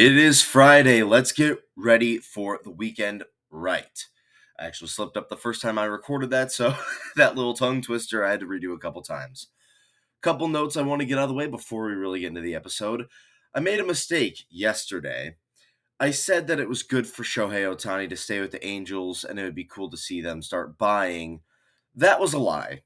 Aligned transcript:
It 0.00 0.16
is 0.16 0.40
Friday. 0.40 1.02
Let's 1.02 1.30
get 1.30 1.58
ready 1.76 2.16
for 2.16 2.58
the 2.64 2.70
weekend 2.70 3.22
right. 3.50 4.06
I 4.58 4.64
actually 4.64 4.88
slipped 4.88 5.18
up 5.18 5.28
the 5.28 5.36
first 5.36 5.60
time 5.60 5.78
I 5.78 5.84
recorded 5.84 6.30
that, 6.30 6.52
so 6.52 6.74
that 7.16 7.36
little 7.36 7.52
tongue 7.52 7.82
twister 7.82 8.24
I 8.24 8.30
had 8.30 8.40
to 8.40 8.46
redo 8.46 8.72
a 8.72 8.78
couple 8.78 9.02
times. 9.02 9.48
Couple 10.22 10.48
notes 10.48 10.78
I 10.78 10.82
want 10.84 11.02
to 11.02 11.06
get 11.06 11.18
out 11.18 11.24
of 11.24 11.28
the 11.28 11.34
way 11.34 11.48
before 11.48 11.84
we 11.84 11.92
really 11.92 12.20
get 12.20 12.28
into 12.28 12.40
the 12.40 12.54
episode. 12.54 13.08
I 13.54 13.60
made 13.60 13.78
a 13.78 13.84
mistake 13.84 14.46
yesterday. 14.48 15.36
I 16.00 16.12
said 16.12 16.46
that 16.46 16.60
it 16.60 16.68
was 16.70 16.82
good 16.82 17.06
for 17.06 17.22
Shohei 17.22 17.70
Ohtani 17.70 18.08
to 18.08 18.16
stay 18.16 18.40
with 18.40 18.52
the 18.52 18.66
Angels 18.66 19.24
and 19.24 19.38
it 19.38 19.42
would 19.44 19.54
be 19.54 19.64
cool 19.64 19.90
to 19.90 19.98
see 19.98 20.22
them 20.22 20.40
start 20.40 20.78
buying. 20.78 21.42
That 21.94 22.20
was 22.20 22.32
a 22.32 22.38
lie. 22.38 22.84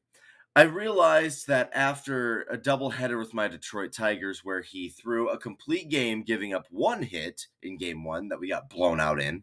I 0.56 0.62
realized 0.62 1.48
that 1.48 1.70
after 1.74 2.42
a 2.42 2.56
doubleheader 2.56 3.18
with 3.18 3.34
my 3.34 3.48
Detroit 3.48 3.92
Tigers, 3.92 4.44
where 4.44 4.62
he 4.62 4.88
threw 4.88 5.28
a 5.28 5.36
complete 5.36 5.88
game, 5.88 6.22
giving 6.22 6.54
up 6.54 6.68
one 6.70 7.02
hit 7.02 7.48
in 7.62 7.76
game 7.76 8.04
one 8.04 8.28
that 8.28 8.38
we 8.38 8.50
got 8.50 8.70
blown 8.70 9.00
out 9.00 9.20
in, 9.20 9.42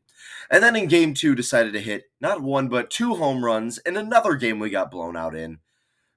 and 0.49 0.63
then 0.63 0.77
in 0.77 0.87
game 0.87 1.13
two 1.13 1.35
decided 1.35 1.73
to 1.73 1.81
hit 1.81 2.05
not 2.21 2.41
one 2.41 2.69
but 2.69 2.89
two 2.89 3.15
home 3.15 3.43
runs 3.43 3.77
in 3.79 3.97
another 3.97 4.35
game 4.35 4.57
we 4.57 4.69
got 4.69 4.89
blown 4.89 5.17
out 5.17 5.35
in. 5.35 5.59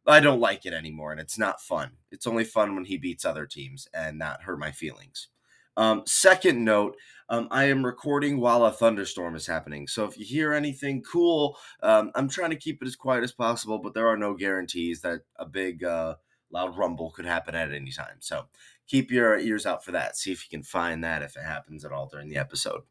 I 0.07 0.21
don't 0.21 0.39
like 0.39 0.65
it 0.65 0.73
anymore, 0.73 1.11
and 1.11 1.21
it's 1.21 1.39
not 1.39 1.61
fun. 1.61 1.93
It's 2.13 2.29
only 2.29 2.45
fun 2.45 2.77
when 2.77 2.85
he 2.85 2.97
beats 2.97 3.25
other 3.25 3.47
teams 3.47 3.89
and 3.93 4.17
not 4.17 4.43
hurt 4.43 4.61
my 4.61 4.71
feelings. 4.71 5.29
Um, 5.77 6.03
second 6.07 6.65
note, 6.65 6.97
um, 7.29 7.49
I 7.51 7.65
am 7.65 7.85
recording 7.85 8.39
while 8.39 8.65
a 8.67 8.73
thunderstorm 8.73 9.35
is 9.35 9.47
happening. 9.47 9.89
So 9.89 10.05
if 10.05 10.19
you 10.19 10.25
hear 10.25 10.53
anything 10.53 11.03
cool, 11.03 11.57
um, 11.83 12.11
I'm 12.15 12.29
trying 12.29 12.51
to 12.51 12.57
keep 12.57 12.83
it 12.83 12.87
as 12.87 12.97
quiet 12.97 13.25
as 13.25 13.33
possible, 13.33 13.79
but 13.79 13.95
there 13.95 14.09
are 14.09 14.17
no 14.17 14.35
guarantees 14.35 15.01
that 15.01 15.23
a 15.37 15.47
big, 15.47 15.85
uh, 15.85 16.17
loud 16.51 16.77
rumble 16.79 17.11
could 17.11 17.27
happen 17.27 17.55
at 17.55 17.73
any 17.73 17.91
time. 17.91 18.17
So 18.21 18.47
keep 18.87 19.11
your 19.11 19.39
ears 19.39 19.67
out 19.67 19.85
for 19.85 19.93
that. 19.93 20.17
See 20.17 20.33
if 20.33 20.45
you 20.45 20.57
can 20.57 20.63
find 20.63 21.03
that 21.03 21.23
if 21.23 21.37
it 21.37 21.43
happens 21.43 21.85
at 21.85 21.93
all 21.93 22.07
during 22.07 22.29
the 22.29 22.37
episode. 22.37 22.83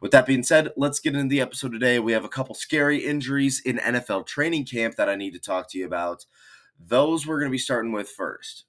With 0.00 0.10
that 0.10 0.26
being 0.26 0.42
said, 0.42 0.72
let's 0.76 1.00
get 1.00 1.14
into 1.14 1.28
the 1.28 1.40
episode 1.40 1.72
today. 1.72 1.98
We 1.98 2.12
have 2.12 2.24
a 2.24 2.28
couple 2.28 2.54
scary 2.54 2.98
injuries 2.98 3.60
in 3.64 3.78
NFL 3.78 4.26
training 4.26 4.66
camp 4.66 4.96
that 4.96 5.08
I 5.08 5.14
need 5.14 5.32
to 5.34 5.38
talk 5.38 5.70
to 5.70 5.78
you 5.78 5.86
about. 5.86 6.26
Those 6.78 7.26
we're 7.26 7.38
going 7.38 7.50
to 7.50 7.54
be 7.54 7.58
starting 7.58 7.92
with 7.92 8.10
first. 8.10 8.64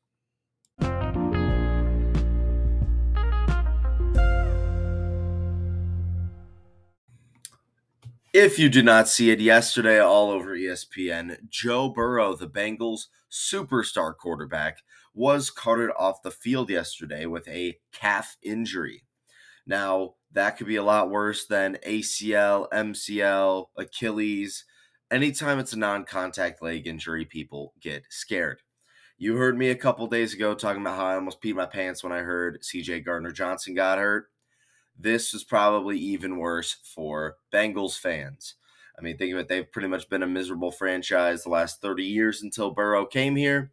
If 8.34 8.58
you 8.58 8.68
did 8.68 8.86
not 8.86 9.08
see 9.08 9.30
it 9.30 9.40
yesterday 9.40 10.00
all 10.00 10.32
over 10.32 10.58
ESPN, 10.58 11.38
Joe 11.50 11.90
Burrow, 11.90 12.36
the 12.36 12.50
Bengals 12.50 13.02
superstar 13.32 14.18
quarterback, 14.18 14.80
was 15.14 15.52
carted 15.52 15.92
off 16.00 16.24
the 16.24 16.32
field 16.32 16.72
yesterday 16.72 17.28
with 17.28 17.48
a 17.48 17.78
calf 17.92 18.36
injury. 18.42 19.04
Now, 19.68 20.16
that 20.32 20.58
could 20.58 20.66
be 20.66 20.78
a 20.78 20.84
lot 20.84 21.12
worse 21.12 21.46
than 21.46 21.78
ACL, 21.86 22.68
MCL, 22.72 23.68
Achilles. 23.78 24.66
Anytime 25.12 25.60
it's 25.60 25.74
a 25.74 25.80
non 25.80 26.04
contact 26.04 26.64
leg 26.64 26.88
injury, 26.88 27.26
people 27.26 27.76
get 27.80 28.02
scared. 28.10 28.62
You 29.20 29.36
heard 29.36 29.60
me 29.60 29.70
a 29.70 29.76
couple 29.76 30.08
days 30.08 30.34
ago 30.34 30.56
talking 30.56 30.82
about 30.82 30.98
how 30.98 31.06
I 31.06 31.16
almost 31.16 31.40
peed 31.40 31.54
my 31.54 31.68
pants 31.68 32.04
when 32.04 32.12
I 32.12 32.22
heard 32.22 32.64
CJ 32.64 33.06
Gardner 33.06 33.32
Johnson 33.32 33.76
got 33.76 34.00
hurt 34.00 34.33
this 34.98 35.34
is 35.34 35.44
probably 35.44 35.98
even 35.98 36.38
worse 36.38 36.78
for 36.84 37.38
Bengals 37.54 37.98
fans. 37.98 38.56
I 38.98 39.02
mean, 39.02 39.18
think 39.18 39.34
of 39.34 39.40
it, 39.40 39.48
they've 39.48 39.72
pretty 39.72 39.88
much 39.88 40.10
been 40.10 40.24
a 40.24 40.28
miserable 40.28 40.72
franchise 40.72 41.44
the 41.44 41.50
last 41.50 41.82
30 41.82 42.04
years 42.04 42.44
until 42.44 42.72
Burrow 42.72 43.06
came 43.06 43.36
here. 43.36 43.72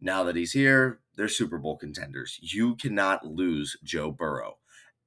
Now 0.00 0.24
that 0.24 0.36
he's 0.36 0.52
here, 0.52 1.00
they're 1.16 1.28
Super 1.28 1.58
Bowl 1.58 1.76
contenders. 1.76 2.38
You 2.40 2.76
cannot 2.76 3.26
lose 3.26 3.76
Joe 3.82 4.10
Burrow. 4.10 4.58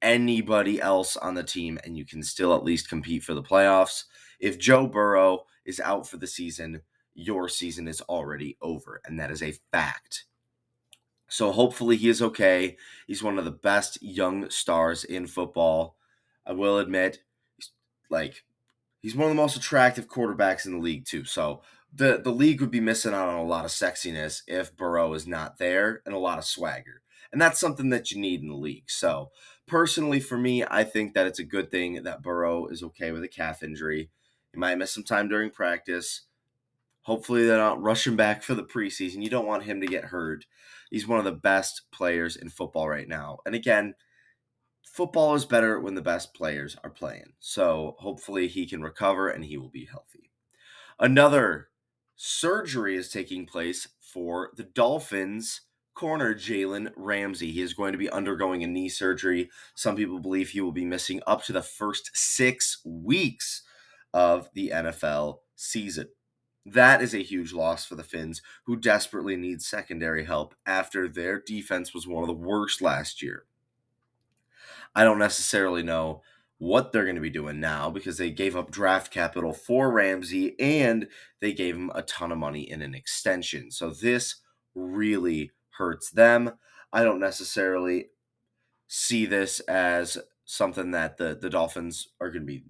Anybody 0.02 0.80
else 0.80 1.16
on 1.16 1.34
the 1.34 1.42
team, 1.42 1.78
and 1.82 1.96
you 1.96 2.04
can 2.04 2.22
still 2.22 2.54
at 2.54 2.62
least 2.62 2.90
compete 2.90 3.24
for 3.24 3.34
the 3.34 3.42
playoffs. 3.42 4.04
If 4.38 4.58
Joe 4.58 4.86
Burrow 4.86 5.44
is 5.64 5.80
out 5.80 6.06
for 6.06 6.18
the 6.18 6.26
season, 6.26 6.82
your 7.14 7.48
season 7.48 7.88
is 7.88 8.02
already 8.02 8.58
over, 8.60 9.00
and 9.06 9.18
that 9.18 9.30
is 9.30 9.42
a 9.42 9.54
fact. 9.72 10.26
So 11.34 11.50
hopefully 11.50 11.96
he 11.96 12.08
is 12.08 12.22
okay. 12.22 12.76
He's 13.08 13.20
one 13.20 13.40
of 13.40 13.44
the 13.44 13.50
best 13.50 14.00
young 14.00 14.48
stars 14.50 15.02
in 15.02 15.26
football. 15.26 15.96
I 16.46 16.52
will 16.52 16.78
admit, 16.78 17.24
he's 17.56 17.72
like 18.08 18.44
he's 19.02 19.16
one 19.16 19.28
of 19.28 19.30
the 19.32 19.42
most 19.42 19.56
attractive 19.56 20.06
quarterbacks 20.06 20.64
in 20.64 20.74
the 20.74 20.78
league 20.78 21.04
too. 21.04 21.24
So 21.24 21.62
the 21.92 22.20
the 22.22 22.30
league 22.30 22.60
would 22.60 22.70
be 22.70 22.78
missing 22.78 23.12
out 23.12 23.26
on 23.26 23.34
a 23.34 23.44
lot 23.44 23.64
of 23.64 23.72
sexiness 23.72 24.42
if 24.46 24.76
Burrow 24.76 25.12
is 25.12 25.26
not 25.26 25.58
there 25.58 26.02
and 26.06 26.14
a 26.14 26.20
lot 26.20 26.38
of 26.38 26.44
swagger. 26.44 27.02
And 27.32 27.42
that's 27.42 27.58
something 27.58 27.90
that 27.90 28.12
you 28.12 28.20
need 28.20 28.40
in 28.40 28.48
the 28.48 28.54
league. 28.54 28.88
So 28.88 29.32
personally 29.66 30.20
for 30.20 30.38
me, 30.38 30.62
I 30.62 30.84
think 30.84 31.14
that 31.14 31.26
it's 31.26 31.40
a 31.40 31.44
good 31.44 31.68
thing 31.68 32.04
that 32.04 32.22
Burrow 32.22 32.68
is 32.68 32.84
okay 32.84 33.10
with 33.10 33.24
a 33.24 33.28
calf 33.28 33.64
injury. 33.64 34.08
He 34.52 34.58
might 34.60 34.78
miss 34.78 34.92
some 34.92 35.02
time 35.02 35.26
during 35.26 35.50
practice. 35.50 36.20
Hopefully 37.02 37.44
they're 37.44 37.58
not 37.58 37.82
rushing 37.82 38.14
back 38.14 38.44
for 38.44 38.54
the 38.54 38.62
preseason. 38.62 39.20
You 39.20 39.30
don't 39.30 39.48
want 39.48 39.64
him 39.64 39.80
to 39.80 39.88
get 39.88 40.04
hurt. 40.04 40.46
He's 40.94 41.08
one 41.08 41.18
of 41.18 41.24
the 41.24 41.32
best 41.32 41.90
players 41.90 42.36
in 42.36 42.48
football 42.48 42.88
right 42.88 43.08
now. 43.08 43.38
And 43.44 43.52
again, 43.56 43.96
football 44.84 45.34
is 45.34 45.44
better 45.44 45.80
when 45.80 45.96
the 45.96 46.00
best 46.00 46.34
players 46.34 46.76
are 46.84 46.90
playing. 46.90 47.32
So 47.40 47.96
hopefully 47.98 48.46
he 48.46 48.64
can 48.64 48.80
recover 48.80 49.28
and 49.28 49.44
he 49.44 49.56
will 49.56 49.70
be 49.70 49.86
healthy. 49.86 50.30
Another 51.00 51.70
surgery 52.14 52.94
is 52.94 53.08
taking 53.08 53.44
place 53.44 53.88
for 53.98 54.52
the 54.56 54.62
Dolphins 54.62 55.62
corner 55.96 56.32
Jalen 56.32 56.92
Ramsey. 56.94 57.50
He 57.50 57.62
is 57.62 57.74
going 57.74 57.90
to 57.90 57.98
be 57.98 58.08
undergoing 58.10 58.62
a 58.62 58.68
knee 58.68 58.88
surgery. 58.88 59.50
Some 59.74 59.96
people 59.96 60.20
believe 60.20 60.50
he 60.50 60.60
will 60.60 60.70
be 60.70 60.84
missing 60.84 61.20
up 61.26 61.42
to 61.46 61.52
the 61.52 61.60
first 61.60 62.12
six 62.14 62.80
weeks 62.84 63.64
of 64.12 64.48
the 64.54 64.70
NFL 64.72 65.38
season. 65.56 66.06
That 66.66 67.02
is 67.02 67.14
a 67.14 67.18
huge 67.18 67.52
loss 67.52 67.84
for 67.84 67.94
the 67.94 68.02
Fins, 68.02 68.40
who 68.64 68.76
desperately 68.76 69.36
need 69.36 69.60
secondary 69.60 70.24
help 70.24 70.54
after 70.64 71.08
their 71.08 71.38
defense 71.38 71.92
was 71.92 72.06
one 72.06 72.22
of 72.22 72.28
the 72.28 72.34
worst 72.34 72.80
last 72.80 73.22
year. 73.22 73.44
I 74.94 75.04
don't 75.04 75.18
necessarily 75.18 75.82
know 75.82 76.22
what 76.58 76.92
they're 76.92 77.04
going 77.04 77.16
to 77.16 77.20
be 77.20 77.30
doing 77.30 77.60
now 77.60 77.90
because 77.90 78.16
they 78.16 78.30
gave 78.30 78.56
up 78.56 78.70
draft 78.70 79.12
capital 79.12 79.52
for 79.52 79.90
Ramsey 79.90 80.58
and 80.58 81.08
they 81.40 81.52
gave 81.52 81.74
him 81.74 81.90
a 81.94 82.02
ton 82.02 82.32
of 82.32 82.38
money 82.38 82.62
in 82.62 82.80
an 82.80 82.94
extension. 82.94 83.70
So 83.70 83.90
this 83.90 84.36
really 84.74 85.50
hurts 85.76 86.10
them. 86.10 86.52
I 86.92 87.02
don't 87.02 87.20
necessarily 87.20 88.06
see 88.86 89.26
this 89.26 89.60
as 89.60 90.16
something 90.44 90.92
that 90.92 91.16
the, 91.16 91.36
the 91.40 91.50
Dolphins 91.50 92.08
are 92.20 92.30
going 92.30 92.42
to 92.42 92.46
be 92.46 92.64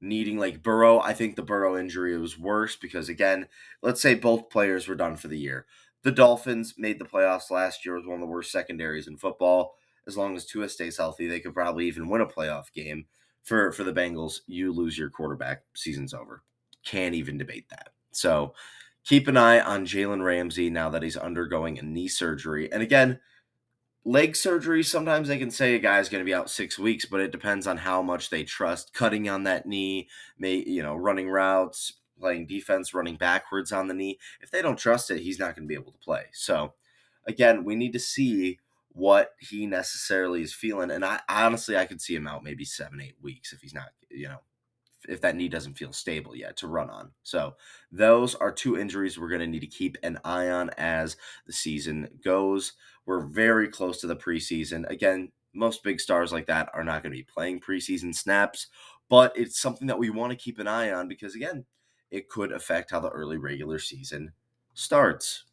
needing 0.00 0.38
like 0.38 0.62
Burrow. 0.62 1.00
I 1.00 1.12
think 1.12 1.36
the 1.36 1.42
Burrow 1.42 1.78
injury 1.78 2.16
was 2.18 2.38
worse 2.38 2.76
because 2.76 3.08
again, 3.08 3.48
let's 3.82 4.00
say 4.00 4.14
both 4.14 4.50
players 4.50 4.86
were 4.88 4.94
done 4.94 5.16
for 5.16 5.28
the 5.28 5.38
year. 5.38 5.66
The 6.02 6.12
Dolphins 6.12 6.74
made 6.78 6.98
the 6.98 7.04
playoffs 7.04 7.50
last 7.50 7.84
year 7.84 7.96
with 7.96 8.06
one 8.06 8.14
of 8.14 8.20
the 8.20 8.26
worst 8.26 8.52
secondaries 8.52 9.08
in 9.08 9.16
football. 9.16 9.74
As 10.06 10.16
long 10.16 10.36
as 10.36 10.46
Tua 10.46 10.68
stays 10.68 10.96
healthy, 10.96 11.26
they 11.26 11.40
could 11.40 11.54
probably 11.54 11.86
even 11.86 12.08
win 12.08 12.20
a 12.20 12.26
playoff 12.26 12.72
game. 12.72 13.06
For 13.42 13.72
for 13.72 13.84
the 13.84 13.92
Bengals, 13.92 14.40
you 14.46 14.72
lose 14.72 14.96
your 14.96 15.10
quarterback, 15.10 15.62
season's 15.74 16.14
over. 16.14 16.42
Can't 16.84 17.14
even 17.14 17.38
debate 17.38 17.68
that. 17.70 17.90
So 18.12 18.54
keep 19.04 19.26
an 19.28 19.36
eye 19.36 19.60
on 19.60 19.86
Jalen 19.86 20.22
Ramsey 20.22 20.70
now 20.70 20.90
that 20.90 21.02
he's 21.02 21.16
undergoing 21.16 21.78
a 21.78 21.82
knee 21.82 22.08
surgery. 22.08 22.70
And 22.72 22.82
again, 22.82 23.20
leg 24.08 24.34
surgery, 24.34 24.82
sometimes 24.82 25.28
they 25.28 25.36
can 25.36 25.50
say 25.50 25.74
a 25.74 25.78
guy's 25.78 26.08
going 26.08 26.22
to 26.22 26.28
be 26.28 26.34
out 26.34 26.48
six 26.48 26.78
weeks, 26.78 27.04
but 27.04 27.20
it 27.20 27.30
depends 27.30 27.66
on 27.66 27.76
how 27.76 28.00
much 28.00 28.30
they 28.30 28.42
trust 28.42 28.94
cutting 28.94 29.28
on 29.28 29.42
that 29.44 29.66
knee, 29.66 30.08
may 30.38 30.54
you 30.54 30.82
know, 30.82 30.96
running 30.96 31.28
routes, 31.28 31.92
playing 32.18 32.46
defense, 32.46 32.94
running 32.94 33.16
backwards 33.16 33.70
on 33.70 33.86
the 33.86 33.94
knee. 33.94 34.18
If 34.40 34.50
they 34.50 34.62
don't 34.62 34.78
trust 34.78 35.10
it, 35.10 35.20
he's 35.20 35.38
not 35.38 35.54
going 35.54 35.68
to 35.68 35.68
be 35.68 35.74
able 35.74 35.92
to 35.92 35.98
play. 35.98 36.24
So 36.32 36.72
again, 37.26 37.64
we 37.64 37.76
need 37.76 37.92
to 37.92 37.98
see 37.98 38.58
what 38.88 39.32
he 39.38 39.66
necessarily 39.66 40.40
is 40.40 40.54
feeling. 40.54 40.90
And 40.90 41.04
I 41.04 41.20
honestly 41.28 41.76
I 41.76 41.84
could 41.84 42.00
see 42.00 42.14
him 42.14 42.26
out 42.26 42.42
maybe 42.42 42.64
seven, 42.64 43.02
eight 43.02 43.16
weeks 43.20 43.52
if 43.52 43.60
he's 43.60 43.74
not, 43.74 43.90
you 44.10 44.28
know, 44.28 44.38
if 45.06 45.20
that 45.20 45.36
knee 45.36 45.48
doesn't 45.48 45.78
feel 45.78 45.92
stable 45.92 46.34
yet 46.34 46.56
to 46.56 46.66
run 46.66 46.90
on. 46.90 47.10
So 47.22 47.54
those 47.92 48.34
are 48.34 48.50
two 48.50 48.78
injuries 48.78 49.18
we're 49.18 49.28
going 49.28 49.40
to 49.40 49.46
need 49.46 49.60
to 49.60 49.66
keep 49.66 49.96
an 50.02 50.18
eye 50.24 50.48
on 50.48 50.70
as 50.76 51.16
the 51.46 51.52
season 51.52 52.08
goes. 52.24 52.72
We're 53.08 53.20
very 53.20 53.68
close 53.68 54.02
to 54.02 54.06
the 54.06 54.16
preseason. 54.16 54.86
Again, 54.90 55.32
most 55.54 55.82
big 55.82 55.98
stars 55.98 56.30
like 56.30 56.44
that 56.48 56.68
are 56.74 56.84
not 56.84 57.02
going 57.02 57.10
to 57.10 57.16
be 57.16 57.22
playing 57.22 57.60
preseason 57.60 58.14
snaps, 58.14 58.66
but 59.08 59.32
it's 59.34 59.58
something 59.58 59.86
that 59.86 59.98
we 59.98 60.10
want 60.10 60.30
to 60.30 60.36
keep 60.36 60.58
an 60.58 60.68
eye 60.68 60.92
on 60.92 61.08
because 61.08 61.34
again, 61.34 61.64
it 62.10 62.28
could 62.28 62.52
affect 62.52 62.90
how 62.90 63.00
the 63.00 63.08
early 63.08 63.38
regular 63.38 63.78
season 63.78 64.32
starts. 64.74 65.44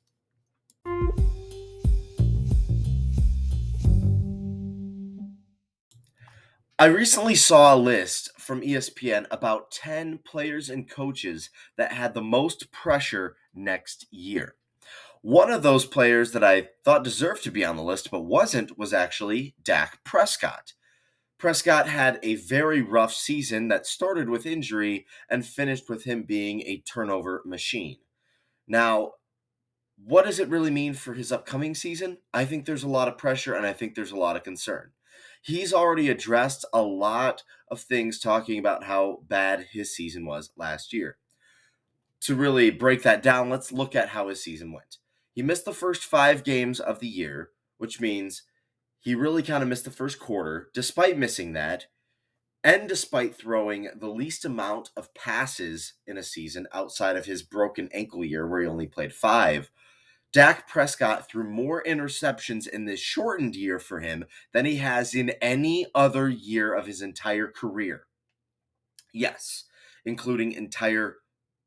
I 6.77 6.87
recently 6.87 7.35
saw 7.35 7.73
a 7.73 7.77
list 7.77 8.31
from 8.37 8.63
ESPN 8.63 9.27
about 9.31 9.71
10 9.71 10.19
players 10.25 10.69
and 10.69 10.89
coaches 10.89 11.51
that 11.77 11.93
had 11.93 12.13
the 12.13 12.21
most 12.21 12.69
pressure 12.73 13.37
next 13.53 14.07
year. 14.11 14.55
One 15.25 15.49
of 15.49 15.63
those 15.63 15.87
players 15.87 16.33
that 16.33 16.43
I 16.43 16.67
thought 16.83 17.03
deserved 17.03 17.43
to 17.45 17.51
be 17.51 17.65
on 17.65 17.77
the 17.77 17.81
list 17.81 18.11
but 18.11 18.25
wasn't 18.25 18.77
was 18.77 18.93
actually 18.93 19.55
Dak 19.59 20.03
Prescott. 20.03 20.73
Prescott 21.39 21.87
had 21.87 22.19
a 22.21 22.35
very 22.35 22.79
rough 22.79 23.11
season 23.11 23.67
that 23.69 23.87
started 23.87 24.29
with 24.29 24.45
injury 24.45 25.07
and 25.27 25.43
finished 25.43 25.89
with 25.89 26.03
him 26.03 26.25
being 26.27 26.61
a 26.61 26.83
turnover 26.87 27.41
machine. 27.43 27.97
Now, 28.67 29.13
what 29.97 30.25
does 30.25 30.39
it 30.39 30.47
really 30.47 30.69
mean 30.69 30.93
for 30.93 31.15
his 31.15 31.31
upcoming 31.31 31.73
season? 31.73 32.19
I 32.31 32.45
think 32.45 32.65
there's 32.65 32.83
a 32.83 32.87
lot 32.87 33.07
of 33.07 33.17
pressure 33.17 33.55
and 33.55 33.65
I 33.65 33.73
think 33.73 33.95
there's 33.95 34.11
a 34.11 34.15
lot 34.15 34.35
of 34.35 34.43
concern. 34.43 34.91
He's 35.41 35.73
already 35.73 36.07
addressed 36.07 36.65
a 36.71 36.83
lot 36.83 37.41
of 37.71 37.81
things 37.81 38.19
talking 38.19 38.59
about 38.59 38.83
how 38.83 39.23
bad 39.27 39.69
his 39.71 39.91
season 39.95 40.27
was 40.27 40.51
last 40.55 40.93
year. 40.93 41.17
To 42.21 42.35
really 42.35 42.69
break 42.69 43.01
that 43.01 43.23
down, 43.23 43.49
let's 43.49 43.71
look 43.71 43.95
at 43.95 44.09
how 44.09 44.27
his 44.27 44.43
season 44.43 44.71
went. 44.71 44.97
He 45.35 45.43
missed 45.43 45.65
the 45.65 45.73
first 45.73 46.05
five 46.05 46.45
games 46.45 46.79
of 46.79 47.01
the 47.01 47.09
year, 47.09 47.49
which 47.77 47.99
means 47.99 48.43
he 49.01 49.13
really 49.13 49.43
kind 49.43 49.61
of 49.61 49.67
missed 49.67 49.83
the 49.83 49.91
first 49.91 50.17
quarter. 50.17 50.69
Despite 50.73 51.17
missing 51.17 51.51
that, 51.53 51.87
and 52.63 52.87
despite 52.87 53.35
throwing 53.35 53.89
the 53.93 54.09
least 54.09 54.45
amount 54.45 54.91
of 54.95 55.13
passes 55.13 55.93
in 56.07 56.17
a 56.17 56.23
season 56.23 56.67
outside 56.73 57.17
of 57.17 57.25
his 57.25 57.43
broken 57.43 57.89
ankle 57.91 58.23
year, 58.23 58.47
where 58.47 58.61
he 58.61 58.67
only 58.67 58.87
played 58.87 59.13
five, 59.13 59.69
Dak 60.31 60.69
Prescott 60.69 61.29
threw 61.29 61.43
more 61.43 61.83
interceptions 61.83 62.67
in 62.67 62.85
this 62.85 62.99
shortened 62.99 63.55
year 63.55 63.77
for 63.77 63.99
him 63.99 64.25
than 64.53 64.65
he 64.65 64.77
has 64.77 65.13
in 65.13 65.31
any 65.41 65.85
other 65.93 66.29
year 66.29 66.73
of 66.73 66.87
his 66.87 67.01
entire 67.01 67.47
career. 67.47 68.07
Yes, 69.13 69.65
including 70.05 70.53
entire 70.53 71.17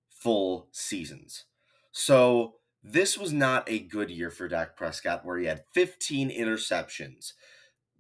full 0.09 0.69
seasons. 0.73 1.45
So 1.93 2.55
this 2.93 3.19
was 3.19 3.33
not 3.33 3.69
a 3.69 3.79
good 3.79 4.11
year 4.11 4.31
for 4.31 4.49
Dak 4.49 4.77
Prescott, 4.77 5.25
where 5.25 5.39
he 5.39 5.47
had 5.47 5.65
15 5.75 6.31
interceptions. 6.31 7.33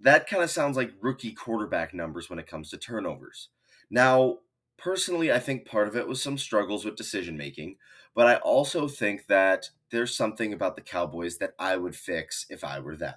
That 0.00 0.28
kind 0.28 0.42
of 0.42 0.50
sounds 0.50 0.76
like 0.76 0.92
rookie 1.00 1.32
quarterback 1.32 1.92
numbers 1.92 2.30
when 2.30 2.38
it 2.38 2.46
comes 2.46 2.70
to 2.70 2.76
turnovers. 2.76 3.48
Now, 3.90 4.38
personally, 4.76 5.32
I 5.32 5.38
think 5.40 5.66
part 5.66 5.88
of 5.88 5.96
it 5.96 6.06
was 6.06 6.22
some 6.22 6.38
struggles 6.38 6.84
with 6.84 6.96
decision 6.96 7.36
making, 7.36 7.76
but 8.14 8.26
I 8.26 8.36
also 8.36 8.88
think 8.88 9.26
that 9.26 9.70
there's 9.90 10.16
something 10.16 10.52
about 10.52 10.76
the 10.76 10.82
Cowboys 10.82 11.38
that 11.38 11.54
I 11.58 11.76
would 11.76 11.96
fix 11.96 12.46
if 12.48 12.64
I 12.64 12.80
were 12.80 12.96
them. 12.96 13.14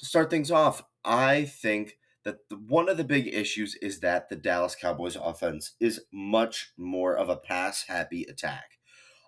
To 0.00 0.06
start 0.06 0.30
things 0.30 0.50
off, 0.50 0.82
I 1.04 1.44
think 1.44 1.98
that 2.24 2.48
the, 2.48 2.56
one 2.56 2.88
of 2.88 2.96
the 2.96 3.04
big 3.04 3.28
issues 3.28 3.74
is 3.76 4.00
that 4.00 4.28
the 4.28 4.36
Dallas 4.36 4.74
Cowboys 4.74 5.16
offense 5.16 5.72
is 5.80 6.02
much 6.12 6.72
more 6.76 7.16
of 7.16 7.28
a 7.28 7.36
pass 7.36 7.84
happy 7.88 8.24
attack. 8.24 8.78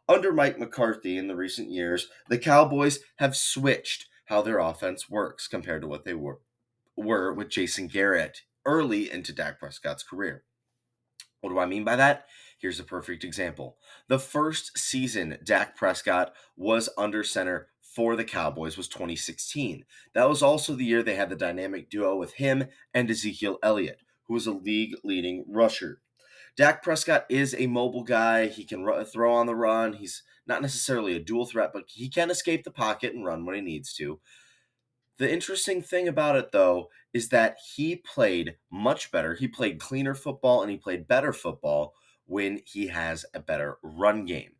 Under 0.08 0.32
Mike 0.32 0.58
McCarthy 0.58 1.16
in 1.16 1.28
the 1.28 1.36
recent 1.36 1.70
years, 1.70 2.08
the 2.28 2.38
Cowboys 2.38 2.98
have 3.16 3.36
switched 3.36 4.06
how 4.26 4.42
their 4.42 4.58
offense 4.58 5.08
works 5.08 5.48
compared 5.48 5.82
to 5.82 5.88
what 5.88 6.04
they 6.04 6.14
were, 6.14 6.40
were 6.96 7.32
with 7.32 7.48
Jason 7.48 7.86
Garrett 7.86 8.42
early 8.66 9.10
into 9.10 9.32
Dak 9.32 9.58
Prescott's 9.58 10.02
career. 10.02 10.44
What 11.40 11.50
do 11.50 11.58
I 11.58 11.66
mean 11.66 11.84
by 11.84 11.96
that? 11.96 12.26
Here's 12.58 12.80
a 12.80 12.84
perfect 12.84 13.24
example. 13.24 13.76
The 14.08 14.18
first 14.18 14.78
season 14.78 15.38
Dak 15.44 15.76
Prescott 15.76 16.32
was 16.56 16.88
under 16.96 17.22
center 17.22 17.68
for 17.80 18.16
the 18.16 18.24
Cowboys 18.24 18.76
was 18.76 18.88
2016. 18.88 19.84
That 20.14 20.28
was 20.28 20.42
also 20.42 20.74
the 20.74 20.84
year 20.84 21.02
they 21.02 21.14
had 21.14 21.30
the 21.30 21.36
dynamic 21.36 21.88
duo 21.88 22.16
with 22.16 22.34
him 22.34 22.66
and 22.92 23.10
Ezekiel 23.10 23.58
Elliott, 23.62 24.00
who 24.26 24.34
was 24.34 24.46
a 24.46 24.52
league 24.52 24.94
leading 25.04 25.44
rusher. 25.48 26.00
Dak 26.56 26.82
Prescott 26.82 27.26
is 27.28 27.54
a 27.58 27.66
mobile 27.66 28.04
guy. 28.04 28.46
He 28.46 28.64
can 28.64 28.84
throw 29.06 29.34
on 29.34 29.46
the 29.46 29.56
run. 29.56 29.94
He's 29.94 30.22
not 30.46 30.62
necessarily 30.62 31.16
a 31.16 31.20
dual 31.20 31.46
threat, 31.46 31.70
but 31.72 31.84
he 31.88 32.08
can 32.08 32.30
escape 32.30 32.64
the 32.64 32.70
pocket 32.70 33.14
and 33.14 33.24
run 33.24 33.44
when 33.44 33.56
he 33.56 33.60
needs 33.60 33.92
to. 33.94 34.20
The 35.18 35.32
interesting 35.32 35.82
thing 35.82 36.08
about 36.08 36.36
it, 36.36 36.52
though, 36.52 36.90
is 37.12 37.28
that 37.28 37.56
he 37.74 37.96
played 37.96 38.56
much 38.70 39.10
better. 39.10 39.34
He 39.34 39.48
played 39.48 39.80
cleaner 39.80 40.14
football 40.14 40.62
and 40.62 40.70
he 40.70 40.76
played 40.76 41.08
better 41.08 41.32
football 41.32 41.94
when 42.26 42.60
he 42.64 42.88
has 42.88 43.24
a 43.34 43.40
better 43.40 43.78
run 43.82 44.24
game. 44.24 44.52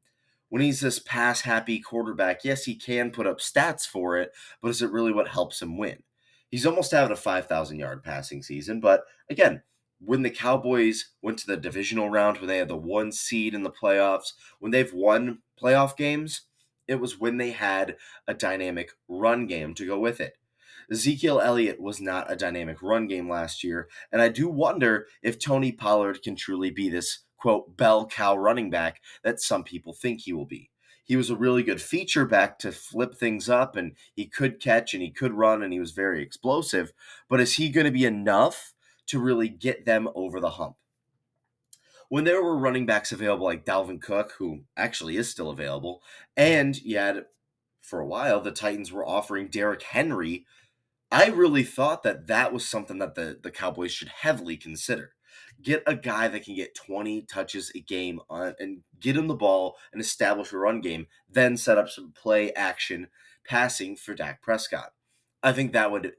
When 0.48 0.62
he's 0.62 0.80
this 0.80 1.00
pass 1.00 1.40
happy 1.40 1.80
quarterback, 1.80 2.44
yes, 2.44 2.64
he 2.64 2.76
can 2.76 3.10
put 3.10 3.26
up 3.26 3.38
stats 3.38 3.86
for 3.86 4.16
it, 4.16 4.32
but 4.62 4.68
is 4.68 4.82
it 4.82 4.92
really 4.92 5.12
what 5.12 5.28
helps 5.28 5.60
him 5.60 5.76
win? 5.76 6.02
He's 6.50 6.66
almost 6.66 6.92
having 6.92 7.10
a 7.10 7.16
5,000 7.16 7.78
yard 7.78 8.04
passing 8.04 8.42
season, 8.42 8.78
but 8.80 9.02
again, 9.28 9.62
when 10.04 10.22
the 10.22 10.30
Cowboys 10.30 11.10
went 11.22 11.38
to 11.38 11.46
the 11.46 11.56
divisional 11.56 12.10
round, 12.10 12.38
when 12.38 12.48
they 12.48 12.58
had 12.58 12.68
the 12.68 12.76
one 12.76 13.12
seed 13.12 13.54
in 13.54 13.62
the 13.62 13.70
playoffs, 13.70 14.32
when 14.58 14.72
they've 14.72 14.92
won 14.92 15.38
playoff 15.60 15.96
games, 15.96 16.42
it 16.86 16.96
was 16.96 17.18
when 17.18 17.38
they 17.38 17.50
had 17.50 17.96
a 18.26 18.34
dynamic 18.34 18.90
run 19.08 19.46
game 19.46 19.74
to 19.74 19.86
go 19.86 19.98
with 19.98 20.20
it. 20.20 20.34
Ezekiel 20.90 21.40
Elliott 21.40 21.80
was 21.80 22.00
not 22.00 22.30
a 22.30 22.36
dynamic 22.36 22.82
run 22.82 23.06
game 23.06 23.28
last 23.28 23.64
year, 23.64 23.88
and 24.12 24.20
I 24.20 24.28
do 24.28 24.48
wonder 24.48 25.06
if 25.22 25.38
Tony 25.38 25.72
Pollard 25.72 26.22
can 26.22 26.36
truly 26.36 26.70
be 26.70 26.90
this 26.90 27.20
quote 27.38 27.76
bell 27.76 28.06
cow 28.06 28.36
running 28.36 28.70
back 28.70 29.00
that 29.22 29.40
some 29.40 29.64
people 29.64 29.94
think 29.94 30.20
he 30.20 30.32
will 30.32 30.46
be. 30.46 30.70
He 31.04 31.16
was 31.16 31.30
a 31.30 31.36
really 31.36 31.62
good 31.62 31.82
feature 31.82 32.24
back 32.24 32.58
to 32.60 32.72
flip 32.72 33.14
things 33.14 33.48
up, 33.48 33.76
and 33.76 33.92
he 34.14 34.26
could 34.26 34.60
catch 34.60 34.94
and 34.94 35.02
he 35.02 35.10
could 35.10 35.32
run, 35.32 35.62
and 35.62 35.72
he 35.72 35.80
was 35.80 35.92
very 35.92 36.22
explosive. 36.22 36.92
But 37.28 37.40
is 37.40 37.54
he 37.54 37.70
going 37.70 37.86
to 37.86 37.90
be 37.90 38.04
enough 38.04 38.73
to 39.06 39.18
really 39.18 39.48
get 39.48 39.84
them 39.84 40.08
over 40.14 40.40
the 40.40 40.50
hump. 40.50 40.76
When 42.08 42.24
there 42.24 42.42
were 42.42 42.56
running 42.56 42.86
backs 42.86 43.12
available 43.12 43.46
like 43.46 43.64
Dalvin 43.64 44.00
Cook, 44.00 44.34
who 44.38 44.64
actually 44.76 45.16
is 45.16 45.30
still 45.30 45.50
available, 45.50 46.02
and 46.36 46.76
had 46.76 47.24
for 47.80 48.00
a 48.00 48.06
while 48.06 48.40
the 48.40 48.50
Titans 48.50 48.92
were 48.92 49.06
offering 49.06 49.48
Derrick 49.48 49.82
Henry, 49.82 50.46
I 51.10 51.26
really 51.26 51.64
thought 51.64 52.02
that 52.02 52.26
that 52.26 52.52
was 52.52 52.66
something 52.66 52.98
that 52.98 53.14
the, 53.14 53.38
the 53.42 53.50
Cowboys 53.50 53.92
should 53.92 54.08
heavily 54.08 54.56
consider. 54.56 55.12
Get 55.62 55.82
a 55.86 55.94
guy 55.94 56.28
that 56.28 56.44
can 56.44 56.56
get 56.56 56.74
20 56.74 57.22
touches 57.22 57.70
a 57.74 57.80
game 57.80 58.20
on, 58.28 58.54
and 58.58 58.80
get 59.00 59.16
him 59.16 59.28
the 59.28 59.34
ball 59.34 59.76
and 59.92 60.00
establish 60.00 60.52
a 60.52 60.58
run 60.58 60.80
game, 60.80 61.06
then 61.30 61.56
set 61.56 61.78
up 61.78 61.88
some 61.88 62.12
play 62.12 62.52
action 62.52 63.08
passing 63.46 63.96
for 63.96 64.14
Dak 64.14 64.42
Prescott. 64.42 64.92
I 65.42 65.52
think 65.52 65.72
that 65.72 65.92
would 65.92 66.14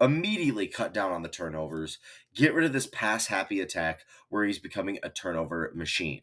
immediately 0.00 0.66
cut 0.66 0.94
down 0.94 1.12
on 1.12 1.22
the 1.22 1.28
turnovers, 1.28 1.98
get 2.34 2.54
rid 2.54 2.64
of 2.64 2.72
this 2.72 2.86
pass 2.86 3.26
happy 3.26 3.60
attack 3.60 4.00
where 4.28 4.44
he's 4.44 4.58
becoming 4.58 4.98
a 5.02 5.10
turnover 5.10 5.70
machine. 5.74 6.22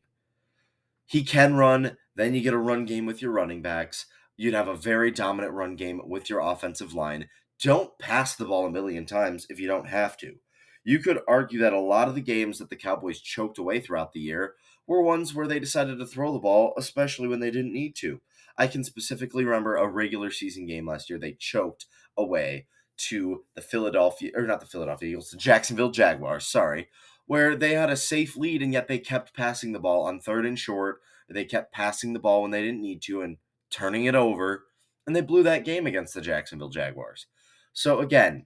He 1.06 1.24
can 1.24 1.56
run, 1.56 1.98
then 2.16 2.34
you 2.34 2.42
get 2.42 2.54
a 2.54 2.58
run 2.58 2.86
game 2.86 3.06
with 3.06 3.22
your 3.22 3.32
running 3.32 3.62
backs. 3.62 4.08
You'd 4.36 4.54
have 4.54 4.68
a 4.68 4.76
very 4.76 5.12
dominant 5.12 5.54
run 5.54 5.76
game 5.76 6.02
with 6.06 6.30
your 6.30 6.40
offensive 6.40 6.94
line. 6.94 7.30
Don't 7.62 7.98
pass 7.98 8.36
the 8.36 8.46
ball 8.46 8.66
a 8.66 8.72
million 8.72 9.06
times 9.06 9.48
if 9.50 9.60
you 9.60 9.68
don't 9.68 9.88
have 9.88 10.18
to. 10.18 10.36
You 10.84 11.00
could 11.00 11.20
argue 11.28 11.60
that 11.60 11.74
a 11.74 11.80
lot 11.80 12.08
of 12.08 12.16
the 12.16 12.22
games 12.22 12.60
that 12.60 12.70
the 12.70 12.76
Cowboys 12.76 13.20
choked 13.20 13.58
away 13.58 13.80
throughout 13.80 14.14
the 14.14 14.20
year 14.20 14.54
were 14.86 15.02
ones 15.02 15.34
where 15.34 15.48
they 15.48 15.60
decided 15.60 15.98
to 16.00 16.06
throw 16.06 16.32
the 16.32 16.40
ball, 16.40 16.74
especially 16.78 17.28
when 17.28 17.40
they 17.40 17.52
didn't 17.52 17.74
need 17.74 17.96
to. 17.98 18.22
I 18.58 18.68
can 18.68 18.84
specifically 18.84 19.44
remember 19.44 19.76
a 19.76 19.88
regular 19.88 20.32
season 20.32 20.66
game 20.66 20.88
last 20.88 21.10
year 21.10 21.20
they 21.20 21.34
choked 21.34 21.86
away 22.18 22.68
to 22.98 23.44
the 23.56 23.62
Philadelphia, 23.62 24.32
or 24.36 24.44
not 24.44 24.60
the 24.60 24.66
Philadelphia 24.66 25.10
Eagles, 25.10 25.32
the 25.32 25.38
Jacksonville 25.38 25.92
Jaguars, 25.92 26.46
sorry, 26.46 26.90
where 27.26 27.56
they 27.56 27.74
had 27.74 27.90
a 27.90 27.96
safe 27.96 28.36
lead 28.38 28.62
and 28.62 28.74
yet 28.74 28.88
they 28.88 29.00
kept 29.00 29.36
passing 29.36 29.72
the 29.72 29.80
ball 29.80 30.04
on 30.04 30.20
third 30.20 30.46
and 30.46 30.58
short. 30.58 31.00
They 31.30 31.46
kept 31.46 31.74
passing 31.74 32.14
the 32.14 32.20
ball 32.20 32.42
when 32.42 32.52
they 32.52 32.62
didn't 32.62 32.82
need 32.82 33.02
to 33.04 33.22
and 33.22 33.38
turning 33.70 34.06
it 34.06 34.16
over, 34.16 34.66
and 35.06 35.16
they 35.16 35.22
blew 35.22 35.44
that 35.44 35.66
game 35.66 35.86
against 35.86 36.14
the 36.14 36.22
Jacksonville 36.22 36.70
Jaguars. 36.70 37.28
So, 37.74 38.00
again, 38.00 38.46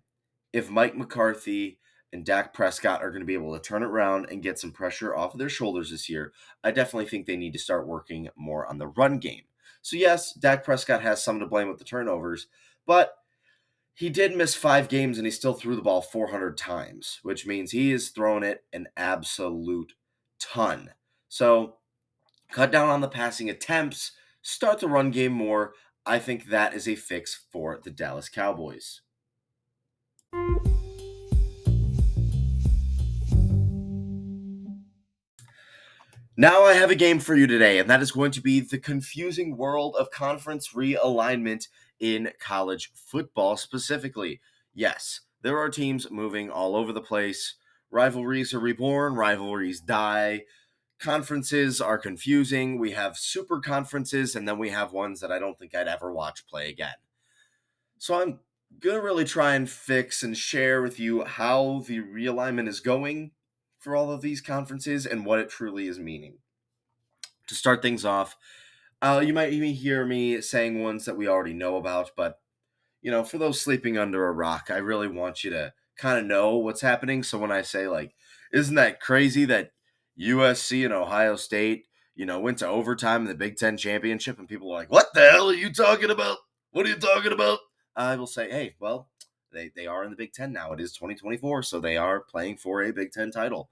if 0.52 0.70
Mike 0.70 0.98
McCarthy 0.98 1.80
and 2.12 2.26
Dak 2.26 2.54
Prescott 2.54 3.02
are 3.02 3.12
going 3.12 3.22
to 3.22 3.26
be 3.26 3.36
able 3.36 3.54
to 3.54 3.62
turn 3.62 3.84
it 3.84 3.88
around 3.88 4.28
and 4.30 4.44
get 4.44 4.60
some 4.60 4.72
pressure 4.72 5.16
off 5.16 5.34
of 5.34 5.40
their 5.40 5.48
shoulders 5.48 5.92
this 5.92 6.10
year, 6.10 6.34
I 6.64 6.72
definitely 6.72 7.06
think 7.06 7.26
they 7.26 7.38
need 7.38 7.54
to 7.54 7.60
start 7.60 7.88
working 7.88 8.30
more 8.36 8.68
on 8.68 8.78
the 8.78 8.88
run 8.88 9.20
game. 9.20 9.44
So, 9.82 9.96
yes, 9.96 10.34
Dak 10.34 10.64
Prescott 10.64 11.02
has 11.02 11.24
some 11.24 11.40
to 11.40 11.46
blame 11.46 11.68
with 11.68 11.78
the 11.78 11.86
turnovers, 11.86 12.48
but 12.86 13.14
he 14.02 14.10
did 14.10 14.36
miss 14.36 14.56
five 14.56 14.90
games 14.90 15.20
and 15.20 15.28
he 15.28 15.32
still 15.32 15.54
threw 15.54 15.76
the 15.76 15.82
ball 15.84 16.02
400 16.02 16.58
times, 16.58 17.20
which 17.22 17.46
means 17.46 17.70
he 17.70 17.92
is 17.92 18.10
throwing 18.10 18.42
it 18.42 18.64
an 18.74 18.88
absolute 18.98 19.94
ton. 20.40 20.90
So 21.30 21.76
cut 22.52 22.72
down 22.72 22.90
on 22.90 23.02
the 23.02 23.08
passing 23.08 23.48
attempts, 23.48 24.14
start 24.42 24.80
the 24.80 24.88
run 24.88 25.12
game 25.12 25.34
more. 25.34 25.74
I 26.04 26.18
think 26.18 26.48
that 26.48 26.74
is 26.74 26.88
a 26.88 26.96
fix 26.96 27.46
for 27.52 27.80
the 27.84 27.92
Dallas 27.92 28.28
Cowboys. 28.28 29.02
Now 36.36 36.64
I 36.64 36.74
have 36.74 36.90
a 36.90 36.96
game 36.96 37.20
for 37.20 37.36
you 37.36 37.46
today, 37.46 37.78
and 37.78 37.88
that 37.88 38.02
is 38.02 38.12
going 38.12 38.32
to 38.32 38.42
be 38.42 38.62
the 38.62 38.80
confusing 38.80 39.58
world 39.58 39.96
of 40.00 40.10
conference 40.10 40.70
realignment 40.70 41.68
in 42.02 42.32
college 42.40 42.92
football 42.94 43.56
specifically. 43.56 44.42
Yes, 44.74 45.22
there 45.42 45.58
are 45.58 45.70
teams 45.70 46.12
moving 46.12 46.50
all 46.50 46.76
over 46.76 46.92
the 46.92 47.00
place. 47.00 47.56
Rivalries 47.92 48.54
are 48.54 48.60
reborn, 48.60 49.16
rivalries 49.16 49.80
die. 49.80 50.44
Conferences 51.00 51.80
are 51.80 51.98
confusing. 51.98 52.80
We 52.80 52.92
have 52.92 53.18
super 53.18 53.60
conferences, 53.60 54.36
and 54.36 54.48
then 54.48 54.58
we 54.58 54.70
have 54.70 54.92
ones 54.92 55.20
that 55.22 55.32
I 55.32 55.40
don't 55.40 55.58
think 55.58 55.74
I'd 55.74 55.88
ever 55.88 56.12
watch 56.12 56.46
play 56.48 56.70
again. 56.70 56.96
So 57.98 58.20
I'm 58.20 58.40
gonna 58.80 59.02
really 59.02 59.26
try 59.26 59.56
and 59.56 59.70
fix 59.70 60.24
and 60.24 60.38
share 60.38 60.82
with 60.82 61.00
you 61.00 61.24
how 61.24 61.84
the 61.88 62.00
realignment 62.00 62.68
is 62.68 62.80
going 62.80 63.32
for 63.80 63.96
all 63.96 64.12
of 64.12 64.22
these 64.22 64.42
conferences 64.42 65.06
and 65.06 65.26
what 65.26 65.40
it 65.40 65.50
truly 65.50 65.88
is 65.88 66.00
meaning. 66.00 66.38
To 67.48 67.56
start 67.56 67.82
things 67.82 68.06
off, 68.06 68.38
uh, 69.02 69.22
you 69.26 69.34
might 69.34 69.54
even 69.54 69.74
hear 69.74 70.06
me 70.06 70.42
saying 70.42 70.82
ones 70.82 71.06
that 71.06 71.18
we 71.18 71.28
already 71.28 71.54
know 71.54 71.78
about, 71.78 72.12
but 72.16 72.40
you 73.02 73.10
know, 73.10 73.24
for 73.24 73.38
those 73.38 73.60
sleeping 73.60 73.98
under 73.98 74.28
a 74.28 74.32
rock, 74.32 74.68
I 74.70 74.78
really 74.78 75.08
want 75.08 75.44
you 75.44 75.50
to 75.52 75.74
kind 75.98 76.20
of 76.20 76.26
know 76.26 76.58
what's 76.58 76.82
happening. 76.82 77.24
So 77.24 77.40
when 77.40 77.52
I 77.52 77.64
say 77.64 77.88
like, 77.88 78.14
isn't 78.54 78.76
that 78.76 79.00
crazy 79.00 79.46
that 79.46 79.72
USC 80.20 80.86
and 80.86 80.94
Ohio 80.94 81.36
State, 81.36 81.86
you 82.16 82.26
know, 82.26 82.40
went 82.40 82.60
to 82.60 82.68
overtime 82.68 83.22
in 83.22 83.28
the 83.28 83.34
Big 83.34 83.58
Ten 83.58 83.78
championship, 83.78 84.38
and 84.38 84.48
people 84.48 84.70
are 84.70 84.76
like, 84.76 84.92
"What 84.92 85.08
the 85.14 85.30
hell 85.32 85.50
are 85.50 85.54
you 85.54 85.72
talking 85.74 86.12
about? 86.12 86.38
What 86.72 86.86
are 86.86 86.90
you 86.90 86.98
talking 86.98 87.32
about?" 87.32 87.60
I 87.96 88.16
will 88.18 88.28
say, 88.28 88.52
"Hey, 88.52 88.76
well, 88.80 89.10
they 89.52 89.72
they 89.76 89.88
are 89.88 90.04
in 90.04 90.12
the 90.12 90.18
Big 90.18 90.34
Ten 90.34 90.52
now. 90.52 90.74
It 90.74 90.82
is 90.82 90.94
2024, 90.94 91.64
so 91.64 91.80
they 91.80 91.98
are 91.98 92.20
playing 92.20 92.58
for 92.58 92.84
a 92.84 92.92
Big 92.92 93.12
Ten 93.12 93.32
title." 93.32 93.70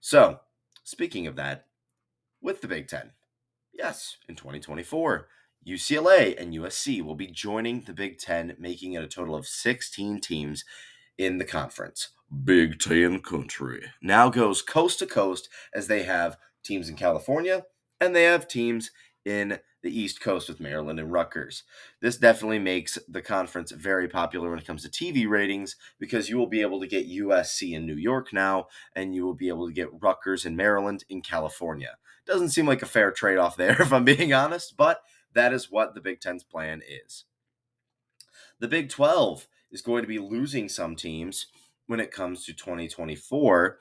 So, 0.00 0.40
speaking 0.82 1.26
of 1.26 1.36
that, 1.36 1.66
with 2.40 2.60
the 2.62 2.68
Big 2.68 2.88
Ten, 2.88 3.12
yes, 3.76 4.16
in 4.28 4.36
2024. 4.36 5.28
UCLA 5.66 6.38
and 6.40 6.52
USC 6.54 7.02
will 7.02 7.14
be 7.14 7.26
joining 7.26 7.82
the 7.82 7.94
Big 7.94 8.18
Ten, 8.18 8.54
making 8.58 8.92
it 8.92 9.02
a 9.02 9.08
total 9.08 9.34
of 9.34 9.46
16 9.46 10.20
teams 10.20 10.64
in 11.16 11.38
the 11.38 11.44
conference. 11.44 12.10
Big 12.44 12.78
Ten 12.78 13.20
country 13.20 13.86
now 14.02 14.28
goes 14.28 14.60
coast 14.60 14.98
to 14.98 15.06
coast 15.06 15.48
as 15.74 15.86
they 15.86 16.02
have 16.02 16.36
teams 16.62 16.88
in 16.88 16.96
California 16.96 17.64
and 18.00 18.14
they 18.14 18.24
have 18.24 18.48
teams 18.48 18.90
in 19.24 19.58
the 19.82 19.98
East 19.98 20.20
Coast 20.20 20.48
with 20.48 20.60
Maryland 20.60 20.98
and 20.98 21.12
Rutgers. 21.12 21.62
This 22.00 22.16
definitely 22.16 22.58
makes 22.58 22.98
the 23.06 23.22
conference 23.22 23.70
very 23.70 24.08
popular 24.08 24.50
when 24.50 24.58
it 24.58 24.66
comes 24.66 24.82
to 24.82 24.88
TV 24.88 25.28
ratings 25.28 25.76
because 25.98 26.28
you 26.28 26.38
will 26.38 26.46
be 26.46 26.62
able 26.62 26.80
to 26.80 26.86
get 26.86 27.08
USC 27.08 27.72
in 27.72 27.86
New 27.86 27.96
York 27.96 28.32
now, 28.32 28.66
and 28.96 29.14
you 29.14 29.24
will 29.24 29.34
be 29.34 29.48
able 29.48 29.66
to 29.66 29.74
get 29.74 30.02
Rutgers 30.02 30.46
in 30.46 30.56
Maryland 30.56 31.04
in 31.10 31.20
California. 31.20 31.96
Doesn't 32.26 32.50
seem 32.50 32.66
like 32.66 32.82
a 32.82 32.86
fair 32.86 33.10
trade 33.10 33.38
off 33.38 33.56
there, 33.56 33.72
if 33.82 33.92
I'm 33.92 34.04
being 34.04 34.32
honest, 34.32 34.76
but 34.76 35.02
that 35.34 35.52
is 35.52 35.70
what 35.70 35.94
the 35.94 36.00
Big 36.00 36.20
Ten's 36.20 36.44
plan 36.44 36.82
is. 36.86 37.24
The 38.60 38.68
Big 38.68 38.88
12 38.88 39.46
is 39.70 39.82
going 39.82 40.02
to 40.02 40.08
be 40.08 40.18
losing 40.18 40.68
some 40.68 40.96
teams 40.96 41.46
when 41.86 42.00
it 42.00 42.12
comes 42.12 42.46
to 42.46 42.54
2024, 42.54 43.78